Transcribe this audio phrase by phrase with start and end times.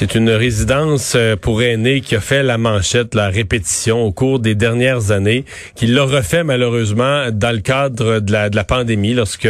[0.00, 4.40] C'est une résidence euh, pour aînés qui a fait la manchette, la répétition au cours
[4.40, 9.46] des dernières années, qui l'a refait malheureusement dans le cadre de la, pandémie, lorsque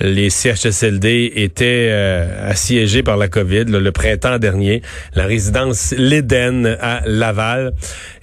[0.00, 4.82] les CHSLD étaient euh, assiégés par la COVID le printemps dernier.
[5.14, 7.72] La résidence L'Éden à Laval.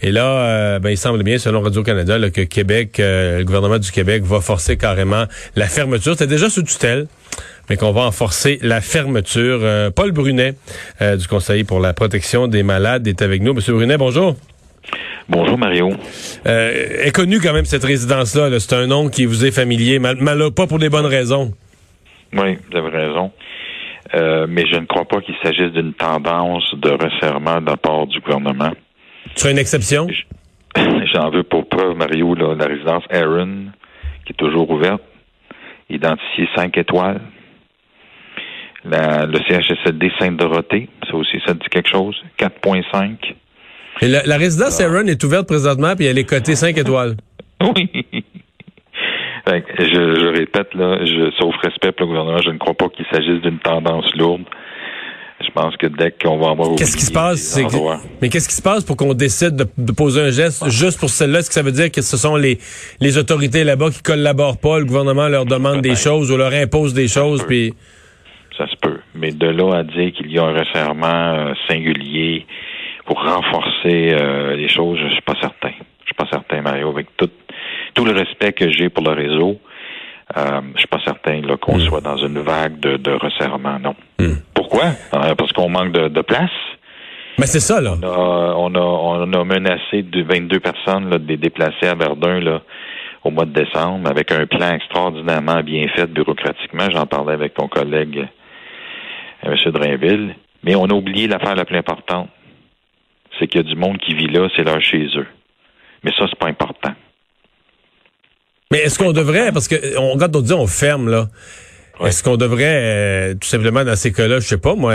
[0.01, 4.23] Et là, euh, ben, il semble bien, selon Radio-Canada, que Québec, le gouvernement du Québec
[4.25, 6.11] va forcer carrément la fermeture.
[6.11, 7.07] C'était déjà sous tutelle
[7.69, 9.59] mais qu'on va en forcer la fermeture.
[9.61, 10.55] Euh, Paul Brunet,
[11.01, 13.53] euh, du Conseil pour la protection des malades, est avec nous.
[13.53, 14.35] Monsieur Brunet, bonjour.
[15.29, 15.89] Bonjour Mario.
[16.45, 18.59] Euh, est connu quand même cette résidence-là.
[18.59, 20.17] c'est un nom qui vous est familier, mal,
[20.55, 21.53] pas pour des bonnes raisons.
[22.33, 23.31] Oui, vous avez raison.
[24.15, 28.05] Euh, mais je ne crois pas qu'il s'agisse d'une tendance de resserrement de la part
[28.07, 28.71] du gouvernement.
[29.35, 30.07] Tu une exception?
[31.13, 33.67] J'en veux pour preuve, Mario, la résidence Aaron,
[34.25, 35.01] qui est toujours ouverte,
[35.89, 37.21] identifiée 5 étoiles,
[38.85, 42.15] le CHSLD Sainte-Dorothée, ça aussi, ça dit quelque chose?
[42.39, 43.35] 4,5.
[44.01, 44.85] Et la, résidence ah.
[44.85, 47.15] Aaron est ouverte présentement, puis elle est cotée 5 étoiles.
[47.61, 47.89] oui.
[49.47, 53.41] je, répète, là, je, sauf respect pour le gouvernement, je ne crois pas qu'il s'agisse
[53.41, 54.43] d'une tendance lourde.
[55.45, 57.59] Je pense que dès qu'on va avoir Qu'est-ce qui se passe?
[58.21, 61.39] Mais qu'est-ce qui se passe pour qu'on décide de, poser un geste juste pour celle-là?
[61.39, 62.59] Est-ce que ça veut dire que ce sont les,
[63.01, 66.93] les autorités là-bas qui collaborent pas, le gouvernement leur demande des choses ou leur impose
[66.93, 67.73] des choses, puis
[68.57, 68.99] ça se peut.
[69.15, 72.45] Mais de là à dire qu'il y a un resserrement euh, singulier
[73.05, 75.71] pour renforcer euh, les choses, je suis pas certain.
[76.01, 77.29] Je suis pas certain, Mario, avec tout,
[77.93, 79.59] tout le respect que j'ai pour le réseau.
[80.37, 81.81] Euh, je suis pas certain qu'on hmm.
[81.81, 83.95] soit dans une vague de, de resserrement, non.
[84.19, 84.35] Hmm.
[84.53, 84.85] Pourquoi?
[85.13, 86.49] Euh, parce qu'on manque de, de place.
[87.37, 87.95] Mais c'est ça, là.
[88.01, 91.95] On a, on a, on a menacé de 22 personnes là, de les déplacer à
[91.95, 92.61] Verdun là,
[93.23, 96.89] au mois de décembre avec un plan extraordinairement bien fait bureaucratiquement.
[96.91, 98.27] J'en parlais avec ton collègue
[99.43, 99.71] M.
[99.71, 100.35] Drainville.
[100.63, 102.29] Mais on a oublié l'affaire la plus importante.
[103.37, 105.27] C'est qu'il y a du monde qui vit là, c'est là chez eux.
[106.03, 106.93] Mais ça, c'est pas important.
[108.71, 111.27] Mais est-ce qu'on devrait, parce que on regarde, on dit on ferme, là.
[112.03, 114.93] Est-ce qu'on devrait, euh, tout simplement, dans ces cas-là, je sais pas, moi,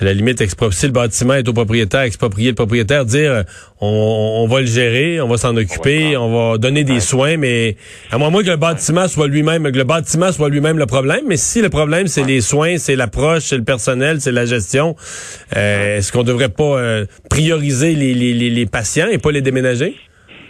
[0.00, 3.42] à la limite, si le bâtiment est au propriétaire, exproprier le propriétaire, dire euh,
[3.80, 7.76] on, va le gérer, on va s'en occuper, on va, donner des soins, mais
[8.10, 11.36] à moins que le bâtiment soit lui-même, que le bâtiment soit lui-même le problème, mais
[11.36, 14.96] si le problème c'est les soins, c'est l'approche, c'est le personnel, c'est la gestion,
[15.56, 19.96] euh, est-ce qu'on devrait pas euh, prioriser les, les, les, patients et pas les déménager?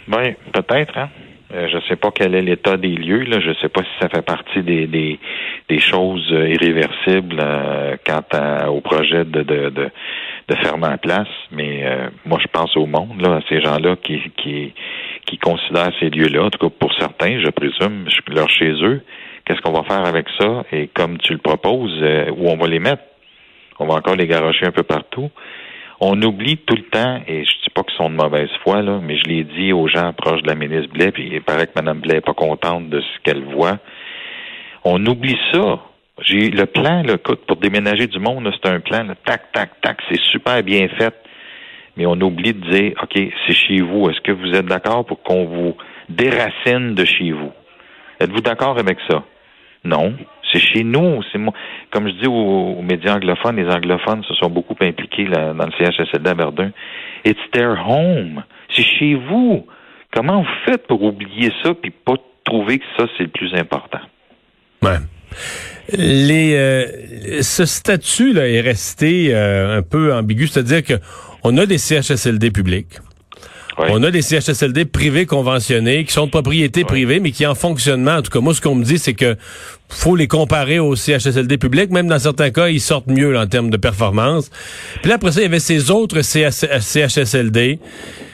[0.07, 1.09] Oui, peut-être, hein?
[1.53, 3.23] Euh, je ne sais pas quel est l'état des lieux.
[3.23, 3.39] Là.
[3.39, 5.19] Je ne sais pas si ça fait partie des, des,
[5.69, 8.21] des choses euh, irréversibles euh, quant
[8.69, 9.89] au projet de, de, de,
[10.47, 11.27] de fermer en place.
[11.51, 11.85] Mais
[12.25, 14.73] moi, je pense au monde, là, à ces gens-là qui, qui,
[15.25, 16.45] qui considèrent ces lieux-là.
[16.45, 19.01] En tout cas, pour certains, je présume, leur chez eux.
[19.45, 20.63] Qu'est-ce qu'on va faire avec ça?
[20.71, 22.01] Et comme tu le proposes,
[22.37, 23.03] où on va les mettre?
[23.79, 25.29] On va encore les garocher un peu partout
[26.05, 28.99] on oublie tout le temps, et je dis pas qu'ils sont de mauvaise foi, là,
[29.01, 31.71] mais je l'ai dit aux gens proches de la ministre Blais, puis il paraît que
[31.77, 33.79] Mme Blais n'est pas contente de ce qu'elle voit.
[34.83, 35.79] On oublie ça.
[36.21, 40.19] J'ai le plan, là, pour déménager du monde, c'est un plan, tac, tac, tac, c'est
[40.19, 41.15] super bien fait.
[41.95, 43.13] Mais on oublie de dire, OK,
[43.47, 44.09] c'est chez vous.
[44.09, 45.77] Est-ce que vous êtes d'accord pour qu'on vous
[46.09, 47.51] déracine de chez vous?
[48.19, 49.23] Êtes-vous d'accord avec ça?
[49.85, 50.15] Non.
[50.53, 51.21] C'est chez nous.
[51.31, 51.39] C'est.
[51.91, 56.29] Comme je dis aux, médias anglophones, les anglophones se sont beaucoup impliqués dans le CHSLD
[56.29, 56.71] à Verdun.
[57.25, 58.43] It's their home.
[58.75, 59.65] C'est chez vous.
[60.13, 64.01] Comment vous faites pour oublier ça puis pas trouver que ça c'est le plus important?
[64.81, 64.97] Ouais.
[65.91, 70.93] Les, euh, ce statut là est resté euh, un peu ambigu, c'est-à-dire que
[71.43, 72.99] on a des CHSLD publics.
[73.77, 78.17] On a des CHSLD privés conventionnés qui sont de propriété privée, mais qui en fonctionnement,
[78.17, 79.35] en tout cas, moi, ce qu'on me dit, c'est que
[79.89, 81.91] faut les comparer aux CHSLD publics.
[81.91, 84.49] Même dans certains cas, ils sortent mieux en termes de performance.
[85.01, 87.79] Puis là, après ça, il y avait ces autres CHSLD,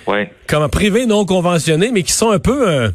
[0.08, 0.32] ouais.
[0.48, 2.70] comme privés non conventionnés, mais qui sont un peu...
[2.70, 2.90] Euh,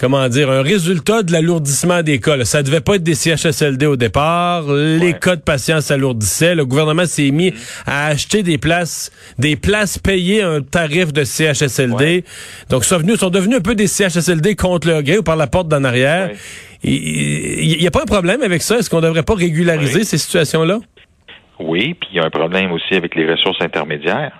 [0.00, 2.36] comment dire, un résultat de l'alourdissement des cas.
[2.36, 2.46] Là.
[2.46, 4.62] Ça devait pas être des CHSLD au départ.
[4.72, 6.54] Les cas de patients s'alourdissaient.
[6.54, 7.52] Le gouvernement s'est mis
[7.86, 12.24] à acheter des places, des places payées un tarif de CHSLD.
[12.70, 15.46] Donc, sont, venus, sont devenus un peu des CHSLD contre le gré ou par la
[15.46, 16.30] porte d'en arrière.
[16.82, 18.78] Il n'y a pas un problème avec ça?
[18.78, 20.78] Est-ce qu'on ne devrait pas régulariser ces situations-là?
[21.58, 24.32] Oui, puis il y a un problème aussi avec les ressources intermédiaires.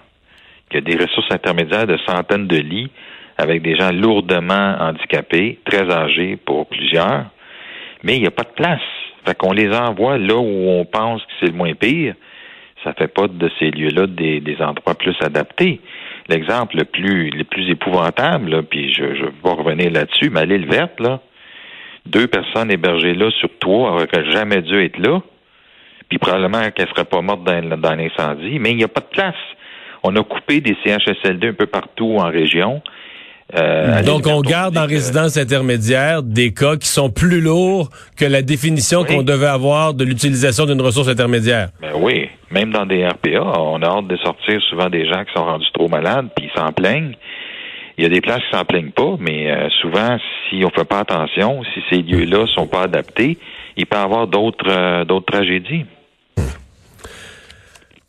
[0.70, 2.90] Il y a des ressources intermédiaires de centaines de lits
[3.40, 7.26] avec des gens lourdement handicapés, très âgés pour plusieurs,
[8.02, 8.80] mais il n'y a pas de place.
[9.26, 12.14] Fait qu'on les envoie là où on pense que c'est le moins pire.
[12.84, 15.80] Ça fait pas de ces lieux-là des, endroits plus adaptés.
[16.28, 20.66] L'exemple le plus, le plus épouvantable, puis je ne vais pas revenir là-dessus, mais l'île
[20.66, 21.20] verte, là,
[22.06, 25.20] deux personnes hébergées là sur trois n'auraient jamais dû être là.
[26.08, 29.00] Puis probablement qu'elles ne seraient pas mortes dans, dans l'incendie, mais il n'y a pas
[29.00, 29.34] de place.
[30.02, 32.82] On a coupé des CHSLD un peu partout en région.
[33.54, 38.42] Euh, Donc, on garde en résidence intermédiaire des cas qui sont plus lourds que la
[38.42, 41.70] définition qu'on devait avoir de l'utilisation d'une ressource intermédiaire.
[41.80, 45.32] Ben oui, même dans des RPA, on a hâte de sortir souvent des gens qui
[45.34, 47.16] sont rendus trop malades, puis ils s'en plaignent.
[47.98, 50.16] Il y a des places qui s'en plaignent pas, mais euh, souvent,
[50.48, 53.36] si on fait pas attention, si ces lieux-là sont pas adaptés,
[53.76, 55.84] il peut y avoir d'autres euh, d'autres tragédies.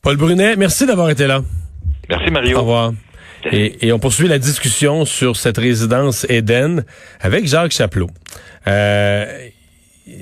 [0.02, 1.42] Paul Brunet, merci d'avoir été là.
[2.10, 2.58] Merci Mario.
[2.58, 2.92] Au revoir.
[3.52, 6.84] Et, on poursuit la discussion sur cette résidence Eden
[7.20, 8.10] avec Jacques Chapelot.
[8.68, 9.26] Euh,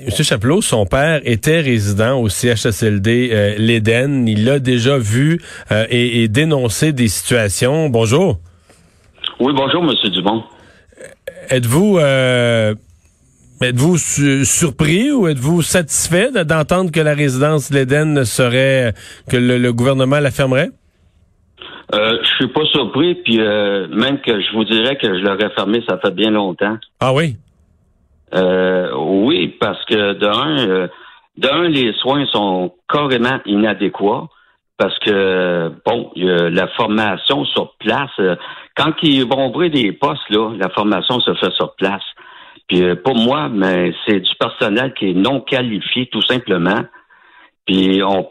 [0.04, 4.26] Monsieur Chapelot, son père était résident au CHSLD euh, l'Éden.
[4.26, 5.40] Il l'a déjà vu
[5.72, 7.88] euh, et, dénoncé des situations.
[7.88, 8.38] Bonjour.
[9.40, 10.42] Oui, bonjour, Monsieur Dubon.
[11.48, 11.98] Êtes-vous
[13.60, 18.94] êtes-vous surpris ou êtes-vous satisfait d'entendre que la résidence l'Éden serait
[19.28, 20.70] que le gouvernement la fermerait?
[21.94, 25.50] Euh, je suis pas surpris, puis euh, même que je vous dirais que je l'aurais
[25.50, 26.76] fermé, ça fait bien longtemps.
[27.00, 27.36] Ah oui?
[28.32, 30.88] Euh, oui, parce que d'un, euh,
[31.36, 34.28] d'un, les soins sont carrément inadéquats
[34.78, 38.18] parce que bon, la formation sur place,
[38.74, 42.02] quand ils vont ouvrir des postes là, la formation se fait sur place.
[42.66, 46.80] Puis pour moi, mais c'est du personnel qui est non qualifié tout simplement.
[47.66, 48.26] Puis on,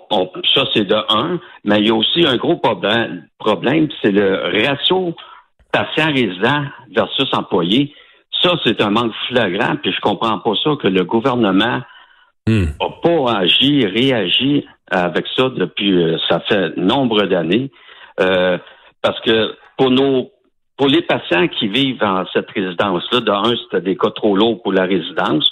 [0.54, 4.68] ça, c'est de un, mais il y a aussi un gros problème, problème c'est le
[4.68, 5.16] ratio
[5.72, 7.94] patient-résident versus employé.
[8.42, 11.82] Ça, c'est un manque flagrant, puis je comprends pas ça que le gouvernement
[12.48, 13.02] n'a hmm.
[13.04, 17.72] pas agi, réagi avec ça depuis euh, ça fait nombre d'années.
[18.20, 18.58] Euh,
[19.02, 20.32] parce que pour nos
[20.78, 24.62] pour les patients qui vivent dans cette résidence-là, de un, c'était des cas trop lourds
[24.62, 25.52] pour la résidence.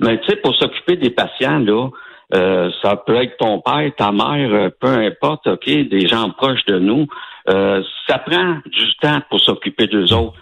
[0.00, 1.90] Mais tu sais, pour s'occuper des patients, là,
[2.32, 6.64] euh, ça peut être ton père, ta mère, euh, peu importe, OK, des gens proches
[6.66, 7.06] de nous.
[7.48, 10.34] Euh, ça prend du temps pour s'occuper d'eux autres.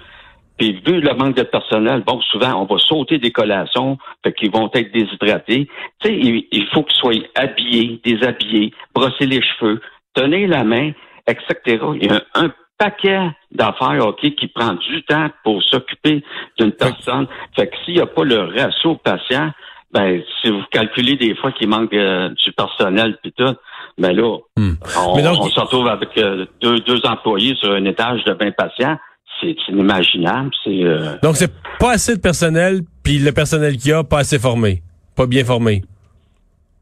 [0.59, 4.53] Puis vu le manque de personnel, bon, souvent, on va sauter des collations, fait qu'ils
[4.53, 5.69] vont être déshydratés.
[6.01, 9.81] Tu sais, il, faut qu'ils soient habillés, déshabillés, brosser les cheveux,
[10.15, 10.93] tenir la main,
[11.27, 11.83] etc.
[12.01, 16.25] Il y a un, paquet d'affaires, OK, qui prend du temps pour s'occuper
[16.59, 17.29] d'une personne.
[17.55, 19.53] Fait que s'il n'y a pas le ratio patient,
[19.93, 23.55] ben, si vous calculez des fois qu'il manque euh, du personnel puis tout,
[23.99, 24.73] ben là, hmm.
[24.97, 28.97] on, se retrouve avec euh, deux, deux employés sur un étage de 20 patients.
[29.41, 30.51] C'est inimaginable.
[30.65, 34.21] C'est euh, Donc, c'est pas assez de personnel, puis le personnel qu'il y a, pas
[34.21, 34.83] assez formé,
[35.15, 35.83] pas bien formé.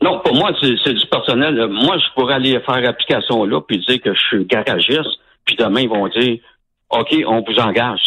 [0.03, 1.67] Non, pour moi, c'est du personnel.
[1.69, 5.81] Moi, je pourrais aller faire application là, puis dire que je suis garagiste, puis demain,
[5.81, 6.39] ils vont dire,
[6.91, 8.01] OK, on vous engage.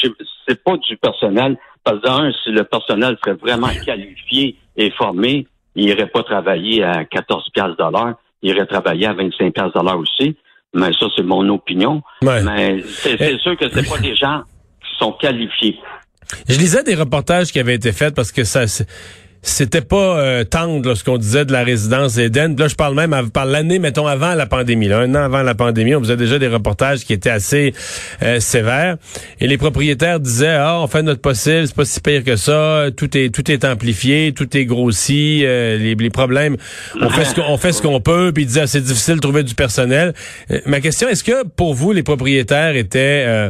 [0.48, 1.58] C'est pas du personnel.
[1.84, 6.84] Parce que d'un, si le personnel serait vraiment qualifié et formé, il irait pas travailler
[6.84, 10.36] à 14 piastres de l'heure, il irait travailler à 25 piastres de l'heure aussi.
[10.76, 12.02] Mais ça, c'est mon opinion.
[12.24, 13.38] Mais c'est eh.
[13.38, 14.42] sûr que c'est pas des gens
[14.82, 15.78] qui sont qualifiés.
[16.50, 18.66] Je lisais des reportages qui avaient été faits parce que ça
[19.46, 22.56] c'était pas euh, tendre ce qu'on disait de la résidence Eden.
[22.58, 24.88] Là, je parle même par l'année, mettons, avant la pandémie.
[24.88, 27.74] Là, un an avant la pandémie, on faisait déjà des reportages qui étaient assez
[28.24, 28.96] euh, sévères.
[29.42, 32.86] Et les propriétaires disaient, ah, on fait notre possible, c'est pas si pire que ça,
[32.96, 36.56] tout est tout est amplifié, tout est grossi, euh, les, problèmes,
[37.02, 37.10] on
[37.58, 40.14] fait ce qu'on peut, puis ils disaient, ah, c'est difficile de trouver du personnel.
[40.66, 43.50] ma question, est-ce que pour vous, les propriétaires étaient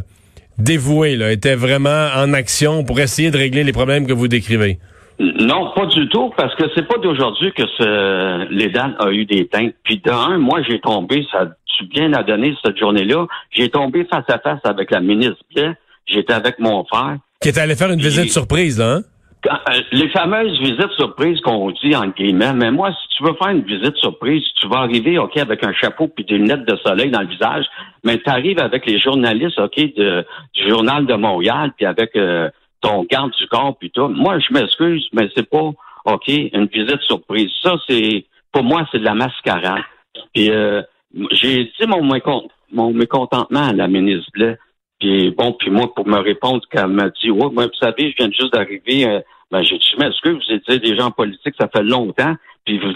[0.57, 4.79] dévoués, là, étaient vraiment en action pour essayer de régler les problèmes que vous décrivez?
[5.20, 9.48] Non, pas du tout, parce que c'est pas d'aujourd'hui que ce, l'EDAN a eu des
[9.48, 9.75] teintes.
[9.84, 14.25] Puis d'un, moi, j'ai tombé, ça tu bien à donner cette journée-là, j'ai tombé face
[14.27, 17.17] à face avec la ministre Pierre, j'étais avec mon frère.
[17.41, 19.01] Qui est allé faire une visite surprise, là, hein?
[19.46, 23.50] Euh, les fameuses visites surprises qu'on dit en guillemets, mais moi, si tu veux faire
[23.50, 27.12] une visite surprise, tu vas arriver, OK, avec un chapeau puis des lunettes de soleil
[27.12, 27.65] dans le visage,
[28.05, 32.50] mais tu arrives avec les journalistes, OK, de, du Journal de Montréal, puis avec euh,
[32.83, 34.07] ton garde du corps, puis tout.
[34.09, 35.71] Moi, je m'excuse, mais c'est pas,
[36.05, 37.49] OK, une visite surprise.
[37.61, 39.81] Ça, c'est, pour moi, c'est de la mascarade.
[40.33, 40.81] Puis, euh,
[41.31, 44.57] j'ai dit mon, mécont- mon mécontentement à la ministre Blais.
[44.99, 48.15] Puis, bon, puis moi, pour me répondre, qu'elle m'a dit, ouais, moi, vous savez, je
[48.17, 49.19] viens juste d'arriver, euh,
[49.51, 52.35] ben, j'ai dit, je m'excuse, vous étiez des gens en politique, ça fait longtemps,
[52.65, 52.91] puis vous,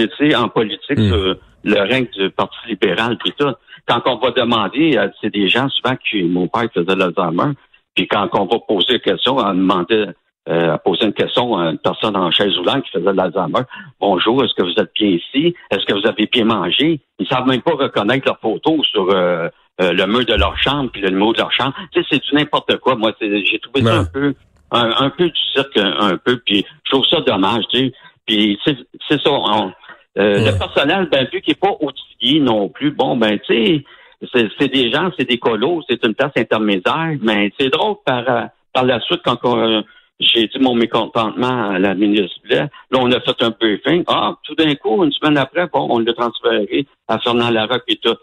[0.00, 1.08] étiez en politique Mm.
[1.08, 3.52] sur le règne du Parti libéral, puis tout.
[3.86, 7.52] Quand on va demander, c'est des gens souvent qui, mon père faisait l'Alzheimer,
[7.94, 10.06] puis quand on va poser une question, on demandait
[10.48, 13.62] euh, à poser une question à une personne en chaise roulante qui faisait de l'Alzheimer.
[14.00, 15.54] Bonjour, est-ce que vous êtes bien ici?
[15.70, 17.00] Est-ce que vous avez bien mangé?
[17.18, 19.48] Ils savent même pas reconnaître leur photo sur euh,
[19.80, 21.74] euh, le mur de leur chambre puis le numéro de leur chambre.
[21.92, 22.94] Tu sais, c'est du n'importe quoi.
[22.96, 24.34] Moi, j'ai trouvé ça un peu
[24.70, 27.92] un, un peu du cirque, un, peu, puis je trouve ça dommage, tu sais.
[28.26, 29.30] Puis c'est ça.
[29.30, 29.72] on-
[30.18, 30.52] euh, Ouais.
[30.52, 33.84] Le personnel, ben vu qu'il n'est pas outillé non plus, bon, ben tu sais,
[34.32, 38.42] c'est des gens, c'est des colos, c'est une place intermédiaire, mais c'est drôle par, euh,
[38.72, 39.80] par la suite quand on, euh,
[40.20, 44.04] j'ai dit mon mécontentement à la ministre là, on a fait un briefing.
[44.06, 47.96] Ah, tout d'un coup, une semaine après, bon, on l'a transféré à Fernand Larocque et
[47.96, 48.14] tout.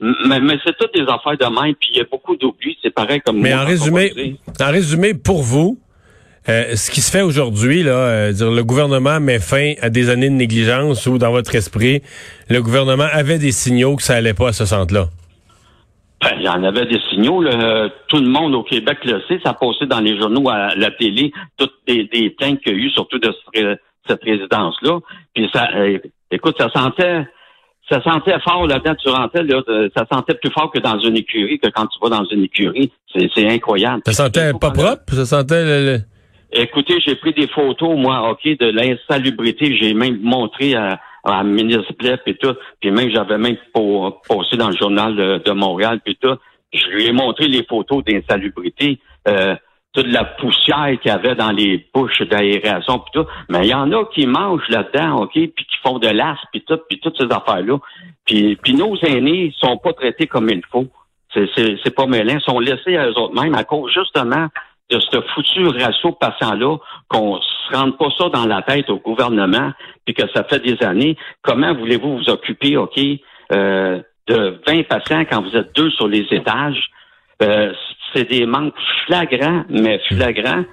[0.00, 2.76] Mais, mais c'est toutes des affaires de même, puis il y a beaucoup d'oubli.
[2.82, 5.78] C'est pareil comme Mais moi, en résumé, en résumé, pour vous,
[6.48, 10.10] euh, ce qui se fait aujourd'hui, là, euh, dire le gouvernement met fin à des
[10.10, 12.02] années de négligence ou dans votre esprit,
[12.48, 15.08] le gouvernement avait des signaux que ça allait pas à ce centre-là.
[16.22, 17.42] Ben, il y en avait des signaux.
[17.42, 17.88] là.
[18.08, 19.38] Tout le monde au Québec le sait.
[19.44, 22.78] Ça passait dans les journaux, à la télé, toutes des, des plaintes qu'il y a
[22.78, 23.76] eu, surtout de ce
[24.08, 25.00] cette résidence-là.
[25.34, 25.98] Puis ça, euh,
[26.30, 27.26] écoute, ça sentait,
[27.90, 28.94] ça sentait fort là-dedans.
[28.94, 31.98] Tu rentrais, là, de- ça sentait plus fort que dans une écurie, que quand tu
[32.00, 32.92] vas dans une écurie.
[33.12, 34.02] C'est, c'est incroyable.
[34.06, 35.12] Ça sentait pas propre?
[35.12, 36.00] Ça sentait le- le-
[36.52, 39.76] Écoutez, j'ai pris des photos, moi, OK, de l'insalubrité.
[39.76, 41.00] J'ai même montré à,
[41.32, 42.54] à Blais et tout.
[42.80, 46.36] Puis même, j'avais même po- posté dans le journal de, de Montréal puis tout.
[46.72, 48.98] Je lui ai montré les photos d'insalubrité.
[49.28, 49.56] Euh,
[49.96, 53.26] toute la poussière qu'il y avait dans les bouches d'aération puis tout.
[53.48, 56.62] Mais il y en a qui mangent là-dedans, OK, puis qui font de l'as puis
[56.62, 57.78] tout, puis toutes ces affaires-là.
[58.26, 60.86] Puis, puis nos aînés sont pas traités comme il faut.
[61.34, 62.34] C'est, pas mêlant.
[62.34, 64.48] Ils sont laissés à eux autres mêmes à cause justement
[64.90, 66.76] de ce foutu ratio patient-là,
[67.08, 69.72] qu'on se rende pas ça dans la tête au gouvernement,
[70.04, 71.16] puis que ça fait des années.
[71.42, 72.98] Comment voulez-vous vous occuper, OK,
[73.52, 76.90] euh, de 20 patients quand vous êtes deux sur les étages?
[77.42, 77.72] Euh,
[78.14, 78.74] c'est des manques
[79.06, 80.64] flagrants, mais flagrants.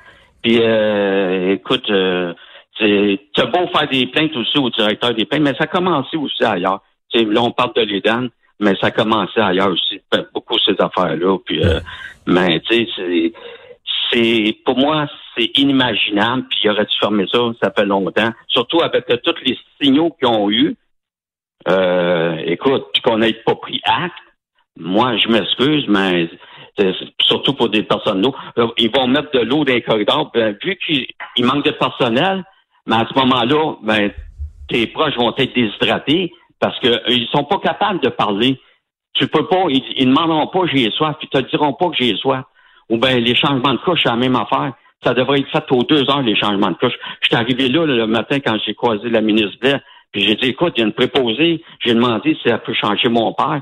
[0.44, 2.34] Puis, euh, écoute, euh,
[2.80, 6.44] c'est beau faire des plaintes aussi au directeur des plaintes, mais ça a commencé aussi
[6.44, 6.82] ailleurs.
[7.12, 8.30] T'sais, là, on parle de l'Éden,
[8.60, 10.02] mais ça a commencé ailleurs aussi,
[10.34, 11.38] beaucoup ces affaires-là.
[11.46, 11.80] Puis, euh,
[12.26, 13.34] mais tu sais, c'est
[14.14, 16.46] c'est pour moi c'est inimaginable.
[16.50, 18.32] Puis il aurait dû fermer ça, ça fait longtemps.
[18.48, 20.76] Surtout avec euh, tous les signaux qu'ils ont eu.
[21.68, 24.14] Euh, écoute, puis qu'on n'ait pas pris acte.
[24.76, 26.30] Moi, je m'excuse, mais
[26.78, 30.32] c'est surtout pour des personnes d'eau, euh, ils vont mettre de l'eau dans les corridors.
[30.34, 31.06] Ben, vu qu'il
[31.38, 32.44] il manque de personnel,
[32.88, 34.12] mais à ce moment-là, ben,
[34.68, 38.60] tes proches vont être déshydratés parce que euh, ils sont pas capables de parler.
[39.14, 41.98] Tu peux pas, ils, ils demanderont pas j'ai soif, puis ils te diront pas que
[41.98, 42.44] j'ai soif.
[42.90, 44.74] Ou ben les changements de couche, c'est la même affaire.
[45.04, 46.94] Ça devrait être fait aux deux heures, les changements de couche.
[47.22, 50.50] Je suis arrivé là, le matin quand j'ai croisé la ministre Blair, puis j'ai dit,
[50.50, 51.64] écoute, il y a une préposée.
[51.80, 53.62] J'ai demandé si elle peut changer mon père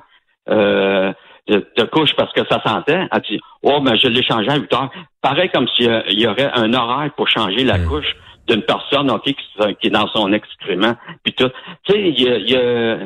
[0.50, 1.14] euh,
[1.48, 3.08] de, de couche parce que ça sentait.
[3.12, 4.90] Elle dit, oh, ben je l'ai changé à 8 heures.
[5.22, 8.16] Pareil comme s'il y aurait un horaire pour changer la couche
[8.48, 9.36] d'une personne ok, qui,
[9.80, 10.96] qui est dans son excrément.
[11.24, 11.50] Puis tout.
[11.84, 12.98] Tu sais, il y a, il y a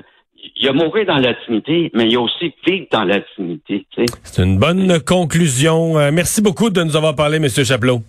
[0.57, 3.85] il y a mourir dans l'intimité, mais il y a aussi vivre dans l'intimité.
[3.91, 4.05] Tu sais.
[4.23, 5.97] C'est une bonne conclusion.
[5.97, 7.47] Euh, merci beaucoup de nous avoir parlé, M.
[7.49, 8.01] Chapelot.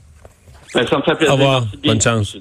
[0.75, 1.35] Ben, ça me fait plaisir.
[1.35, 1.61] Au revoir.
[1.61, 2.37] Merci bien, Bonne chance.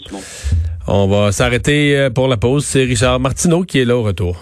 [0.88, 2.66] On va s'arrêter euh, pour la pause.
[2.66, 4.38] C'est Richard Martineau qui est là au retour.